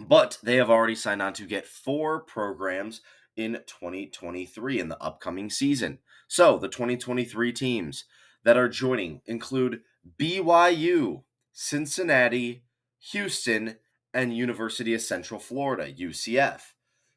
but 0.00 0.38
they 0.42 0.56
have 0.56 0.70
already 0.70 0.94
signed 0.94 1.20
on 1.20 1.32
to 1.34 1.44
get 1.44 1.66
four 1.66 2.20
programs 2.20 3.02
in 3.36 3.60
2023 3.66 4.80
in 4.80 4.88
the 4.88 5.02
upcoming 5.02 5.50
season. 5.50 5.98
So 6.28 6.58
the 6.58 6.68
2023 6.68 7.52
teams 7.52 8.04
that 8.44 8.56
are 8.56 8.68
joining 8.68 9.20
include 9.26 9.82
BYU, 10.18 11.24
Cincinnati, 11.52 12.64
Houston, 13.10 13.76
and 14.12 14.36
University 14.36 14.94
of 14.94 15.02
Central 15.02 15.40
Florida, 15.40 15.92
UCF. 15.92 16.60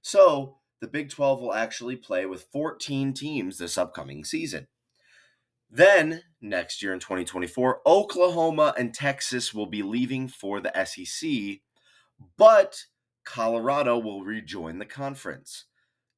So 0.02 0.58
the 0.82 0.88
Big 0.88 1.10
12 1.10 1.42
will 1.42 1.54
actually 1.54 1.96
play 1.96 2.26
with 2.26 2.48
14 2.52 3.14
teams 3.14 3.58
this 3.58 3.78
upcoming 3.78 4.24
season. 4.26 4.68
Then, 5.70 6.22
next 6.40 6.84
year 6.84 6.94
in 6.94 7.00
2024, 7.00 7.82
Oklahoma 7.86 8.76
and 8.78 8.94
Texas 8.94 9.54
will 9.54 9.66
be 9.66 9.82
leaving 9.82 10.28
for 10.28 10.60
the 10.60 10.72
SEC, 10.86 11.62
but 12.38 12.86
Colorado 13.24 13.98
will 13.98 14.24
rejoin 14.24 14.78
the 14.78 14.86
conference. 14.86 15.66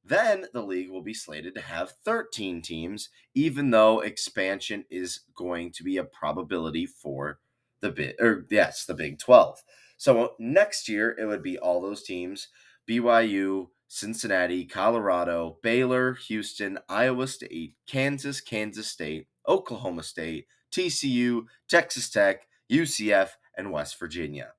Then 0.04 0.46
the 0.52 0.62
league 0.62 0.90
will 0.90 1.02
be 1.02 1.14
slated 1.14 1.54
to 1.54 1.60
have 1.60 1.94
13 2.04 2.62
teams, 2.62 3.08
even 3.34 3.70
though 3.70 4.00
expansion 4.00 4.84
is 4.90 5.20
going 5.34 5.72
to 5.72 5.82
be 5.82 5.96
a 5.96 6.04
probability 6.04 6.86
for 6.86 7.40
the 7.80 7.90
big 7.90 8.14
or 8.20 8.26
er, 8.26 8.46
yes, 8.50 8.84
the 8.84 8.94
Big 8.94 9.18
12. 9.18 9.62
So 9.96 10.24
uh, 10.24 10.28
next 10.38 10.88
year 10.88 11.16
it 11.18 11.26
would 11.26 11.42
be 11.42 11.58
all 11.58 11.80
those 11.80 12.02
teams, 12.02 12.48
BYU, 12.88 13.68
Cincinnati, 13.88 14.64
Colorado, 14.64 15.58
Baylor, 15.62 16.14
Houston, 16.28 16.78
Iowa 16.88 17.26
State, 17.28 17.74
Kansas, 17.86 18.40
Kansas 18.40 18.88
State, 18.88 19.28
Oklahoma 19.48 20.02
State, 20.02 20.46
TCU, 20.72 21.44
Texas 21.68 22.10
Tech, 22.10 22.46
UCF, 22.70 23.30
and 23.56 23.72
West 23.72 23.98
Virginia. 23.98 24.52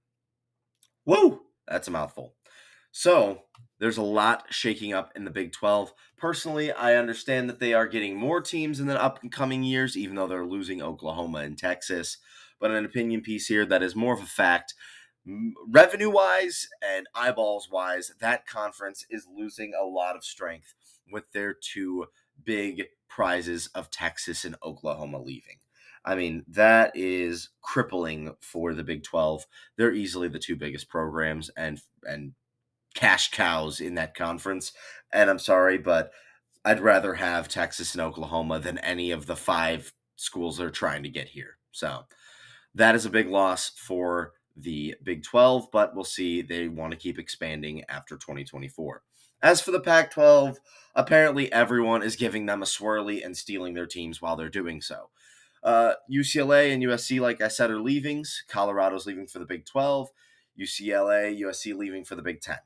Woo! 1.05 1.41
That's 1.67 1.87
a 1.87 1.91
mouthful. 1.91 2.35
So, 2.91 3.43
there's 3.79 3.97
a 3.97 4.03
lot 4.03 4.45
shaking 4.49 4.93
up 4.93 5.11
in 5.15 5.23
the 5.23 5.31
Big 5.31 5.51
12. 5.51 5.93
Personally, 6.17 6.71
I 6.71 6.95
understand 6.95 7.49
that 7.49 7.59
they 7.59 7.73
are 7.73 7.85
getting 7.85 8.17
more 8.17 8.41
teams 8.41 8.79
in 8.79 8.87
the 8.87 9.01
upcoming 9.01 9.63
years, 9.63 9.95
even 9.95 10.15
though 10.15 10.27
they're 10.27 10.45
losing 10.45 10.81
Oklahoma 10.81 11.39
and 11.39 11.57
Texas. 11.57 12.17
But 12.59 12.71
an 12.71 12.85
opinion 12.85 13.21
piece 13.21 13.47
here 13.47 13.65
that 13.67 13.83
is 13.83 13.95
more 13.95 14.13
of 14.13 14.21
a 14.21 14.25
fact 14.25 14.73
revenue 15.67 16.09
wise 16.09 16.69
and 16.81 17.07
eyeballs 17.13 17.69
wise, 17.69 18.11
that 18.19 18.47
conference 18.47 19.05
is 19.09 19.27
losing 19.33 19.73
a 19.79 19.85
lot 19.85 20.15
of 20.15 20.23
strength 20.23 20.73
with 21.11 21.31
their 21.31 21.53
two 21.53 22.05
big 22.43 22.85
prizes 23.09 23.67
of 23.75 23.89
Texas 23.89 24.45
and 24.45 24.55
Oklahoma 24.63 25.21
leaving. 25.21 25.57
I 26.05 26.15
mean, 26.15 26.45
that 26.47 26.91
is 26.95 27.49
crippling 27.61 28.35
for 28.39 28.73
the 28.73 28.83
Big 28.83 29.03
12. 29.03 29.45
They're 29.77 29.91
easily 29.93 30.29
the 30.29 30.39
two 30.39 30.55
biggest 30.55 30.87
programs 30.87 31.49
and 31.57 31.81
and 32.03 32.33
cash 32.95 33.31
cows 33.31 33.81
in 33.81 33.95
that 33.95 34.15
conference. 34.15 34.71
And 35.11 35.29
I'm 35.29 35.39
sorry, 35.39 35.77
but 35.77 36.11
I'd 36.63 36.79
rather 36.79 37.15
have 37.15 37.47
Texas 37.47 37.93
and 37.93 38.01
Oklahoma 38.01 38.59
than 38.59 38.77
any 38.79 39.11
of 39.11 39.25
the 39.25 39.35
five 39.35 39.93
schools 40.15 40.57
they're 40.57 40.69
trying 40.69 41.03
to 41.03 41.09
get 41.09 41.29
here. 41.29 41.57
So 41.71 42.05
that 42.73 42.95
is 42.95 43.05
a 43.05 43.09
big 43.09 43.29
loss 43.29 43.69
for 43.69 44.33
the 44.57 44.95
Big 45.03 45.23
12, 45.23 45.69
but 45.71 45.95
we'll 45.95 46.03
see. 46.03 46.41
They 46.41 46.67
want 46.67 46.91
to 46.91 46.97
keep 46.97 47.19
expanding 47.19 47.83
after 47.87 48.15
2024. 48.15 49.03
As 49.41 49.61
for 49.61 49.71
the 49.71 49.79
Pac 49.79 50.11
12, 50.11 50.57
apparently 50.95 51.51
everyone 51.53 52.01
is 52.01 52.15
giving 52.15 52.47
them 52.47 52.63
a 52.63 52.65
swirly 52.65 53.23
and 53.23 53.37
stealing 53.37 53.75
their 53.75 53.85
teams 53.85 54.21
while 54.21 54.35
they're 54.35 54.49
doing 54.49 54.81
so. 54.81 55.09
Uh, 55.63 55.93
UCLA 56.11 56.73
and 56.73 56.81
USC, 56.83 57.19
like 57.19 57.41
I 57.41 57.47
said, 57.47 57.69
are 57.69 57.79
leavings. 57.79 58.43
Colorado's 58.47 59.05
leaving 59.05 59.27
for 59.27 59.39
the 59.39 59.45
Big 59.45 59.65
12. 59.65 60.09
UCLA, 60.59 61.39
USC 61.41 61.75
leaving 61.75 62.03
for 62.03 62.15
the 62.15 62.21
Big 62.21 62.41
10. 62.41 62.57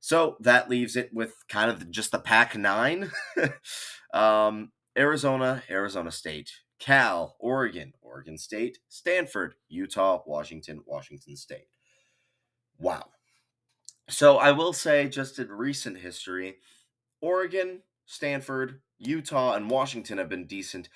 So 0.00 0.36
that 0.40 0.70
leaves 0.70 0.96
it 0.96 1.10
with 1.12 1.44
kind 1.48 1.70
of 1.70 1.90
just 1.90 2.12
the 2.12 2.18
Pac 2.18 2.56
9. 2.56 3.10
um, 4.14 4.72
Arizona, 4.96 5.62
Arizona 5.68 6.10
State, 6.10 6.60
Cal, 6.84 7.34
Oregon, 7.38 7.94
Oregon 8.02 8.36
State, 8.36 8.76
Stanford, 8.88 9.54
Utah, 9.68 10.20
Washington, 10.26 10.80
Washington 10.86 11.34
State. 11.34 11.68
Wow. 12.78 13.06
So 14.10 14.36
I 14.36 14.52
will 14.52 14.74
say, 14.74 15.08
just 15.08 15.38
in 15.38 15.48
recent 15.48 15.96
history, 15.96 16.56
Oregon, 17.22 17.80
Stanford, 18.04 18.82
Utah, 18.98 19.54
and 19.54 19.70
Washington 19.70 20.18
have 20.18 20.28
been 20.28 20.46
decent 20.46 20.90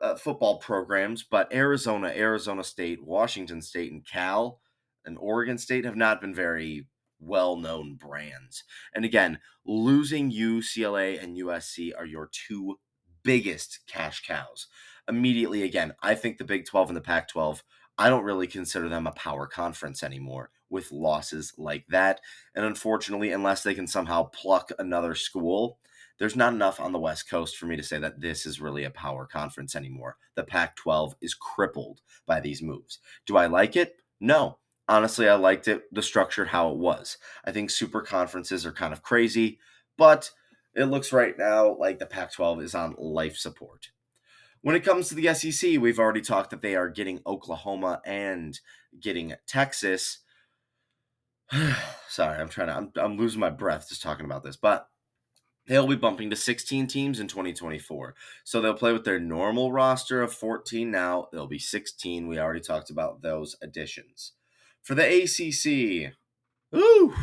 uh, 0.00 0.14
football 0.14 0.58
programs, 0.58 1.24
but 1.24 1.52
Arizona, 1.52 2.12
Arizona 2.14 2.62
State, 2.62 3.02
Washington 3.02 3.60
State, 3.60 3.90
and 3.90 4.06
Cal 4.06 4.60
and 5.04 5.18
Oregon 5.18 5.58
State 5.58 5.84
have 5.84 5.96
not 5.96 6.20
been 6.20 6.36
very 6.36 6.86
well 7.18 7.56
known 7.56 7.96
brands. 7.96 8.62
And 8.94 9.04
again, 9.04 9.40
losing 9.66 10.30
UCLA 10.30 11.20
and 11.20 11.36
USC 11.36 11.90
are 11.98 12.06
your 12.06 12.30
two 12.30 12.78
biggest 13.24 13.80
cash 13.88 14.22
cows 14.24 14.68
immediately 15.08 15.62
again, 15.62 15.94
I 16.02 16.14
think 16.14 16.38
the 16.38 16.44
Big 16.44 16.66
12 16.66 16.90
and 16.90 16.96
the 16.96 17.02
Pac 17.02 17.28
12, 17.28 17.62
I 17.98 18.08
don't 18.08 18.24
really 18.24 18.46
consider 18.46 18.88
them 18.88 19.06
a 19.06 19.12
power 19.12 19.46
conference 19.46 20.02
anymore 20.02 20.50
with 20.70 20.92
losses 20.92 21.52
like 21.58 21.84
that. 21.88 22.20
And 22.54 22.64
unfortunately, 22.64 23.32
unless 23.32 23.62
they 23.62 23.74
can 23.74 23.86
somehow 23.86 24.24
pluck 24.24 24.70
another 24.78 25.14
school, 25.14 25.78
there's 26.18 26.36
not 26.36 26.52
enough 26.52 26.80
on 26.80 26.92
the 26.92 26.98
West 26.98 27.28
Coast 27.28 27.56
for 27.56 27.66
me 27.66 27.76
to 27.76 27.82
say 27.82 27.98
that 27.98 28.20
this 28.20 28.46
is 28.46 28.60
really 28.60 28.84
a 28.84 28.90
power 28.90 29.26
conference 29.26 29.74
anymore. 29.74 30.16
The 30.34 30.44
Pac 30.44 30.76
12 30.76 31.16
is 31.20 31.34
crippled 31.34 32.00
by 32.26 32.40
these 32.40 32.62
moves. 32.62 32.98
Do 33.26 33.36
I 33.36 33.46
like 33.46 33.76
it? 33.76 33.96
No. 34.20 34.58
Honestly, 34.88 35.28
I 35.28 35.34
liked 35.34 35.68
it, 35.68 35.82
the 35.92 36.02
structure, 36.02 36.44
how 36.44 36.70
it 36.70 36.76
was. 36.76 37.16
I 37.44 37.52
think 37.52 37.70
super 37.70 38.02
conferences 38.02 38.66
are 38.66 38.72
kind 38.72 38.92
of 38.92 39.02
crazy, 39.02 39.58
but 39.96 40.30
it 40.74 40.84
looks 40.84 41.12
right 41.12 41.36
now 41.38 41.76
like 41.76 41.98
the 41.98 42.06
Pac 42.06 42.32
12 42.32 42.62
is 42.62 42.74
on 42.74 42.94
life 42.98 43.36
support. 43.36 43.90
When 44.62 44.76
it 44.76 44.84
comes 44.84 45.08
to 45.08 45.16
the 45.16 45.34
SEC, 45.34 45.80
we've 45.80 45.98
already 45.98 46.20
talked 46.20 46.50
that 46.50 46.62
they 46.62 46.76
are 46.76 46.88
getting 46.88 47.20
Oklahoma 47.26 48.00
and 48.06 48.58
getting 49.00 49.34
Texas. 49.46 50.20
Sorry, 52.08 52.38
I'm 52.38 52.48
trying 52.48 52.68
to, 52.68 52.76
I'm, 52.76 52.92
I'm 52.96 53.18
losing 53.18 53.40
my 53.40 53.50
breath 53.50 53.88
just 53.88 54.02
talking 54.02 54.24
about 54.24 54.44
this, 54.44 54.56
but 54.56 54.86
they'll 55.66 55.88
be 55.88 55.96
bumping 55.96 56.30
to 56.30 56.36
16 56.36 56.86
teams 56.86 57.18
in 57.18 57.26
2024. 57.26 58.14
So 58.44 58.60
they'll 58.60 58.74
play 58.74 58.92
with 58.92 59.04
their 59.04 59.18
normal 59.18 59.72
roster 59.72 60.22
of 60.22 60.32
14 60.32 60.88
now. 60.88 61.26
There'll 61.32 61.48
be 61.48 61.58
16. 61.58 62.28
We 62.28 62.38
already 62.38 62.60
talked 62.60 62.90
about 62.90 63.20
those 63.20 63.56
additions. 63.62 64.32
For 64.82 64.94
the 64.94 65.04
ACC, 65.04 66.14
ooh, 66.76 67.14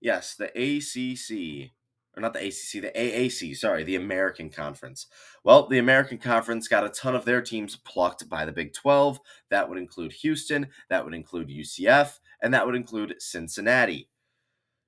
yes, 0.00 0.34
the 0.34 0.46
ACC 0.56 1.72
or 2.16 2.22
not 2.22 2.32
the 2.32 2.46
ACC, 2.46 2.82
the 2.82 2.92
AAC, 2.96 3.56
sorry, 3.56 3.84
the 3.84 3.96
American 3.96 4.48
Conference. 4.48 5.06
Well, 5.44 5.68
the 5.68 5.78
American 5.78 6.18
Conference 6.18 6.66
got 6.66 6.84
a 6.84 6.88
ton 6.88 7.14
of 7.14 7.24
their 7.24 7.42
teams 7.42 7.76
plucked 7.76 8.28
by 8.28 8.44
the 8.44 8.52
Big 8.52 8.72
12. 8.72 9.20
That 9.50 9.68
would 9.68 9.78
include 9.78 10.12
Houston, 10.12 10.68
that 10.88 11.04
would 11.04 11.14
include 11.14 11.48
UCF, 11.48 12.18
and 12.40 12.54
that 12.54 12.64
would 12.64 12.74
include 12.74 13.16
Cincinnati. 13.18 14.08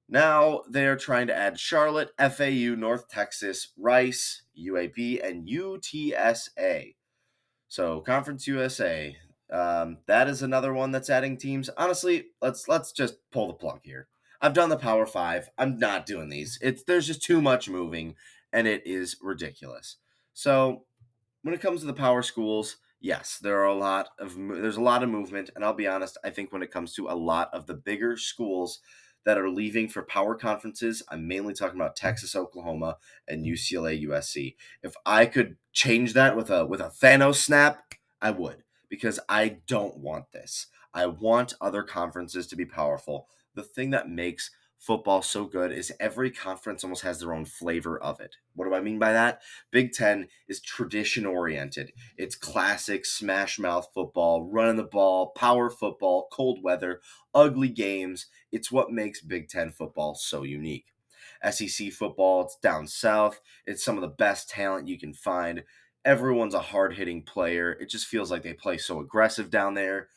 Now 0.08 0.62
they're 0.70 0.96
trying 0.96 1.26
to 1.26 1.36
add 1.36 1.60
Charlotte, 1.60 2.10
FAU, 2.18 2.74
North 2.74 3.08
Texas, 3.08 3.68
Rice, 3.76 4.42
UAB, 4.58 5.22
and 5.22 5.46
UTSA. 5.46 6.94
So 7.68 8.00
Conference 8.00 8.46
USA, 8.46 9.14
um, 9.52 9.98
that 10.06 10.28
is 10.28 10.42
another 10.42 10.72
one 10.72 10.92
that's 10.92 11.10
adding 11.10 11.36
teams. 11.36 11.68
Honestly, 11.76 12.28
let's 12.40 12.68
let's 12.68 12.92
just 12.92 13.16
pull 13.30 13.48
the 13.48 13.54
plug 13.54 13.80
here. 13.82 14.08
I've 14.40 14.54
done 14.54 14.68
the 14.68 14.76
Power 14.76 15.06
Five. 15.06 15.50
I'm 15.58 15.78
not 15.78 16.06
doing 16.06 16.28
these. 16.28 16.58
It's 16.62 16.84
there's 16.84 17.06
just 17.06 17.22
too 17.22 17.40
much 17.40 17.68
moving, 17.68 18.14
and 18.52 18.66
it 18.66 18.82
is 18.86 19.16
ridiculous. 19.20 19.96
So 20.32 20.84
when 21.42 21.54
it 21.54 21.60
comes 21.60 21.80
to 21.80 21.86
the 21.86 21.92
power 21.92 22.22
schools, 22.22 22.76
yes, 23.00 23.38
there 23.40 23.60
are 23.60 23.66
a 23.66 23.74
lot 23.74 24.10
of 24.18 24.36
there's 24.36 24.76
a 24.76 24.82
lot 24.82 25.02
of 25.02 25.08
movement, 25.08 25.50
and 25.54 25.64
I'll 25.64 25.74
be 25.74 25.86
honest. 25.86 26.18
I 26.24 26.30
think 26.30 26.52
when 26.52 26.62
it 26.62 26.70
comes 26.70 26.94
to 26.94 27.08
a 27.08 27.14
lot 27.14 27.50
of 27.52 27.66
the 27.66 27.74
bigger 27.74 28.16
schools 28.16 28.80
that 29.24 29.38
are 29.38 29.50
leaving 29.50 29.88
for 29.88 30.02
power 30.02 30.34
conferences, 30.34 31.02
I'm 31.08 31.26
mainly 31.26 31.54
talking 31.54 31.78
about 31.78 31.96
Texas, 31.96 32.36
Oklahoma, 32.36 32.96
and 33.26 33.44
UCLA, 33.44 34.06
USC. 34.06 34.56
If 34.82 34.94
I 35.04 35.26
could 35.26 35.56
change 35.72 36.12
that 36.14 36.36
with 36.36 36.50
a 36.50 36.64
with 36.64 36.80
a 36.80 36.92
Thanos 37.02 37.36
snap, 37.36 37.94
I 38.22 38.30
would 38.30 38.62
because 38.88 39.20
I 39.28 39.58
don't 39.66 39.98
want 39.98 40.32
this. 40.32 40.66
I 40.94 41.06
want 41.06 41.54
other 41.60 41.82
conferences 41.82 42.46
to 42.48 42.56
be 42.56 42.64
powerful. 42.64 43.28
The 43.58 43.64
thing 43.64 43.90
that 43.90 44.08
makes 44.08 44.52
football 44.78 45.20
so 45.20 45.44
good 45.44 45.72
is 45.72 45.92
every 45.98 46.30
conference 46.30 46.84
almost 46.84 47.02
has 47.02 47.18
their 47.18 47.34
own 47.34 47.44
flavor 47.44 48.00
of 48.00 48.20
it. 48.20 48.36
What 48.54 48.66
do 48.66 48.74
I 48.76 48.80
mean 48.80 49.00
by 49.00 49.12
that? 49.12 49.42
Big 49.72 49.90
Ten 49.90 50.28
is 50.46 50.60
tradition 50.60 51.26
oriented. 51.26 51.90
It's 52.16 52.36
classic 52.36 53.04
smash 53.04 53.58
mouth 53.58 53.88
football, 53.92 54.44
running 54.44 54.76
the 54.76 54.84
ball, 54.84 55.30
power 55.30 55.70
football, 55.70 56.28
cold 56.30 56.62
weather, 56.62 57.00
ugly 57.34 57.68
games. 57.68 58.26
It's 58.52 58.70
what 58.70 58.92
makes 58.92 59.20
Big 59.20 59.48
Ten 59.48 59.72
football 59.72 60.14
so 60.14 60.44
unique. 60.44 60.86
SEC 61.50 61.90
football, 61.90 62.42
it's 62.42 62.58
down 62.62 62.86
south. 62.86 63.40
It's 63.66 63.84
some 63.84 63.96
of 63.96 64.02
the 64.02 64.06
best 64.06 64.48
talent 64.48 64.86
you 64.86 65.00
can 65.00 65.14
find. 65.14 65.64
Everyone's 66.04 66.54
a 66.54 66.60
hard 66.60 66.94
hitting 66.94 67.24
player. 67.24 67.72
It 67.72 67.90
just 67.90 68.06
feels 68.06 68.30
like 68.30 68.44
they 68.44 68.54
play 68.54 68.78
so 68.78 69.00
aggressive 69.00 69.50
down 69.50 69.74
there. 69.74 70.10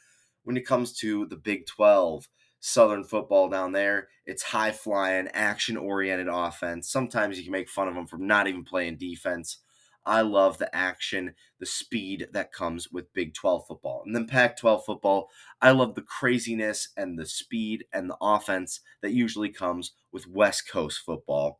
When 0.44 0.58
it 0.58 0.68
comes 0.68 0.94
to 1.00 1.26
the 1.26 1.38
Big 1.38 1.66
12, 1.66 2.28
Southern 2.62 3.04
football 3.04 3.50
down 3.50 3.72
there, 3.72 4.08
it's 4.26 4.44
high 4.44 4.72
flying, 4.72 5.28
action 5.34 5.76
oriented 5.76 6.28
offense. 6.32 6.90
Sometimes 6.90 7.38
you 7.38 7.44
can 7.44 7.52
make 7.52 7.68
fun 7.68 7.88
of 7.88 7.96
them 7.96 8.06
for 8.06 8.18
not 8.18 8.48
even 8.48 8.64
playing 8.64 8.98
defense. 8.98 9.58
I 10.06 10.22
love 10.22 10.58
the 10.58 10.74
action, 10.76 11.34
the 11.60 11.66
speed 11.66 12.28
that 12.34 12.54
comes 12.54 12.92
with 12.92 13.14
Big 13.14 13.34
12 13.34 13.66
football. 13.68 14.04
And 14.06 14.16
then 14.16 14.28
Pac 14.28 14.58
12 14.58 14.86
football, 14.86 15.30
I 15.60 15.72
love 15.72 15.96
the 15.96 16.02
craziness 16.02 16.90
and 16.96 17.18
the 17.18 17.26
speed 17.26 17.86
and 17.92 18.10
the 18.10 18.18
offense 18.22 18.82
that 19.02 19.12
usually 19.12 19.50
comes 19.50 19.94
with 20.12 20.28
West 20.28 20.70
Coast 20.70 21.02
football 21.04 21.60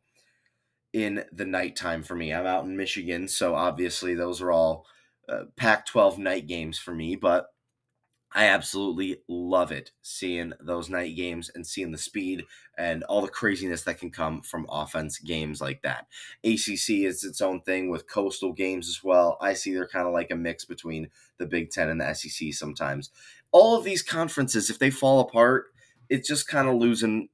in 0.92 1.24
the 1.32 1.46
nighttime 1.46 2.02
for 2.04 2.14
me. 2.14 2.32
I'm 2.32 2.46
out 2.46 2.64
in 2.64 2.76
Michigan, 2.76 3.26
so 3.26 3.54
obviously 3.54 4.14
those 4.14 4.40
are 4.40 4.52
all 4.52 4.86
uh, 5.28 5.44
Pac 5.56 5.86
12 5.86 6.18
night 6.18 6.46
games 6.46 6.78
for 6.78 6.94
me, 6.94 7.16
but 7.16 7.46
I 8.34 8.46
absolutely 8.46 9.18
love 9.28 9.72
it 9.72 9.90
seeing 10.00 10.54
those 10.58 10.88
night 10.88 11.14
games 11.16 11.50
and 11.54 11.66
seeing 11.66 11.92
the 11.92 11.98
speed 11.98 12.44
and 12.78 13.04
all 13.04 13.20
the 13.20 13.28
craziness 13.28 13.82
that 13.82 13.98
can 13.98 14.10
come 14.10 14.40
from 14.40 14.66
offense 14.70 15.18
games 15.18 15.60
like 15.60 15.82
that. 15.82 16.06
ACC 16.42 17.04
is 17.04 17.24
its 17.24 17.42
own 17.42 17.60
thing 17.60 17.90
with 17.90 18.08
coastal 18.08 18.52
games 18.52 18.88
as 18.88 19.04
well. 19.04 19.36
I 19.40 19.52
see 19.52 19.74
they're 19.74 19.86
kind 19.86 20.06
of 20.06 20.14
like 20.14 20.30
a 20.30 20.36
mix 20.36 20.64
between 20.64 21.10
the 21.38 21.46
Big 21.46 21.70
Ten 21.70 21.90
and 21.90 22.00
the 22.00 22.14
SEC 22.14 22.54
sometimes. 22.54 23.10
All 23.50 23.76
of 23.76 23.84
these 23.84 24.02
conferences, 24.02 24.70
if 24.70 24.78
they 24.78 24.90
fall 24.90 25.20
apart, 25.20 25.66
it's 26.08 26.28
just 26.28 26.48
kind 26.48 26.68
of 26.68 26.76
losing 26.76 27.28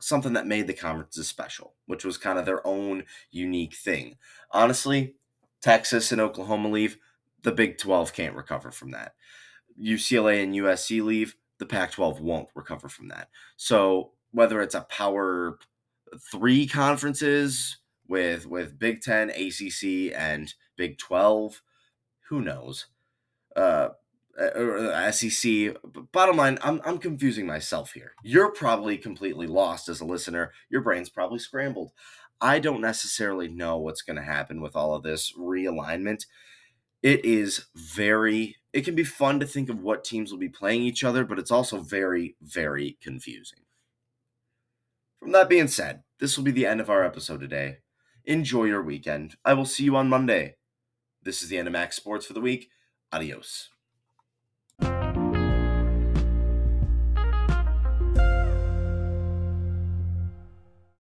something 0.00 0.32
that 0.32 0.46
made 0.46 0.66
the 0.66 0.74
conferences 0.74 1.28
special, 1.28 1.74
which 1.86 2.04
was 2.04 2.18
kind 2.18 2.38
of 2.38 2.46
their 2.46 2.66
own 2.66 3.04
unique 3.30 3.74
thing. 3.74 4.16
Honestly, 4.50 5.14
Texas 5.62 6.10
and 6.10 6.20
Oklahoma 6.20 6.68
leave, 6.68 6.98
the 7.42 7.52
Big 7.52 7.78
12 7.78 8.12
can't 8.12 8.34
recover 8.34 8.72
from 8.72 8.90
that. 8.90 9.14
UCLA 9.82 10.42
and 10.42 10.54
USC 10.54 11.02
leave, 11.02 11.36
the 11.58 11.66
Pac 11.66 11.92
12 11.92 12.20
won't 12.20 12.48
recover 12.54 12.88
from 12.88 13.08
that. 13.08 13.28
So 13.56 14.12
whether 14.32 14.60
it's 14.60 14.74
a 14.74 14.82
power 14.82 15.58
three 16.30 16.66
conferences 16.66 17.78
with 18.08 18.46
with 18.46 18.78
Big 18.78 19.00
Ten, 19.00 19.30
ACC, 19.30 20.12
and 20.14 20.52
Big 20.76 20.98
12, 20.98 21.62
who 22.28 22.40
knows? 22.40 22.86
Uh, 23.54 23.88
or 24.38 25.10
SEC. 25.12 25.76
Bottom 26.12 26.36
line, 26.36 26.58
I'm, 26.62 26.80
I'm 26.84 26.98
confusing 26.98 27.46
myself 27.46 27.92
here. 27.92 28.12
You're 28.22 28.52
probably 28.52 28.98
completely 28.98 29.46
lost 29.46 29.88
as 29.88 30.00
a 30.00 30.04
listener. 30.04 30.52
Your 30.68 30.82
brain's 30.82 31.08
probably 31.08 31.38
scrambled. 31.38 31.92
I 32.40 32.58
don't 32.58 32.82
necessarily 32.82 33.48
know 33.48 33.78
what's 33.78 34.02
going 34.02 34.16
to 34.16 34.22
happen 34.22 34.60
with 34.60 34.76
all 34.76 34.94
of 34.94 35.02
this 35.02 35.32
realignment. 35.38 36.26
It 37.02 37.24
is 37.24 37.66
very 37.74 38.56
it 38.76 38.84
can 38.84 38.94
be 38.94 39.04
fun 39.04 39.40
to 39.40 39.46
think 39.46 39.70
of 39.70 39.80
what 39.80 40.04
teams 40.04 40.30
will 40.30 40.38
be 40.38 40.50
playing 40.50 40.82
each 40.82 41.02
other, 41.02 41.24
but 41.24 41.38
it's 41.38 41.50
also 41.50 41.80
very, 41.80 42.36
very 42.42 42.98
confusing. 43.00 43.60
From 45.18 45.32
that 45.32 45.48
being 45.48 45.66
said, 45.66 46.02
this 46.20 46.36
will 46.36 46.44
be 46.44 46.50
the 46.50 46.66
end 46.66 46.82
of 46.82 46.90
our 46.90 47.02
episode 47.02 47.40
today. 47.40 47.78
Enjoy 48.26 48.64
your 48.64 48.82
weekend. 48.82 49.36
I 49.46 49.54
will 49.54 49.64
see 49.64 49.84
you 49.84 49.96
on 49.96 50.10
Monday. 50.10 50.56
This 51.22 51.42
is 51.42 51.48
the 51.48 51.56
end 51.56 51.68
of 51.68 51.72
Max'd 51.72 51.94
Sports 51.94 52.26
for 52.26 52.34
the 52.34 52.40
week. 52.42 52.68
Adios. 53.10 53.70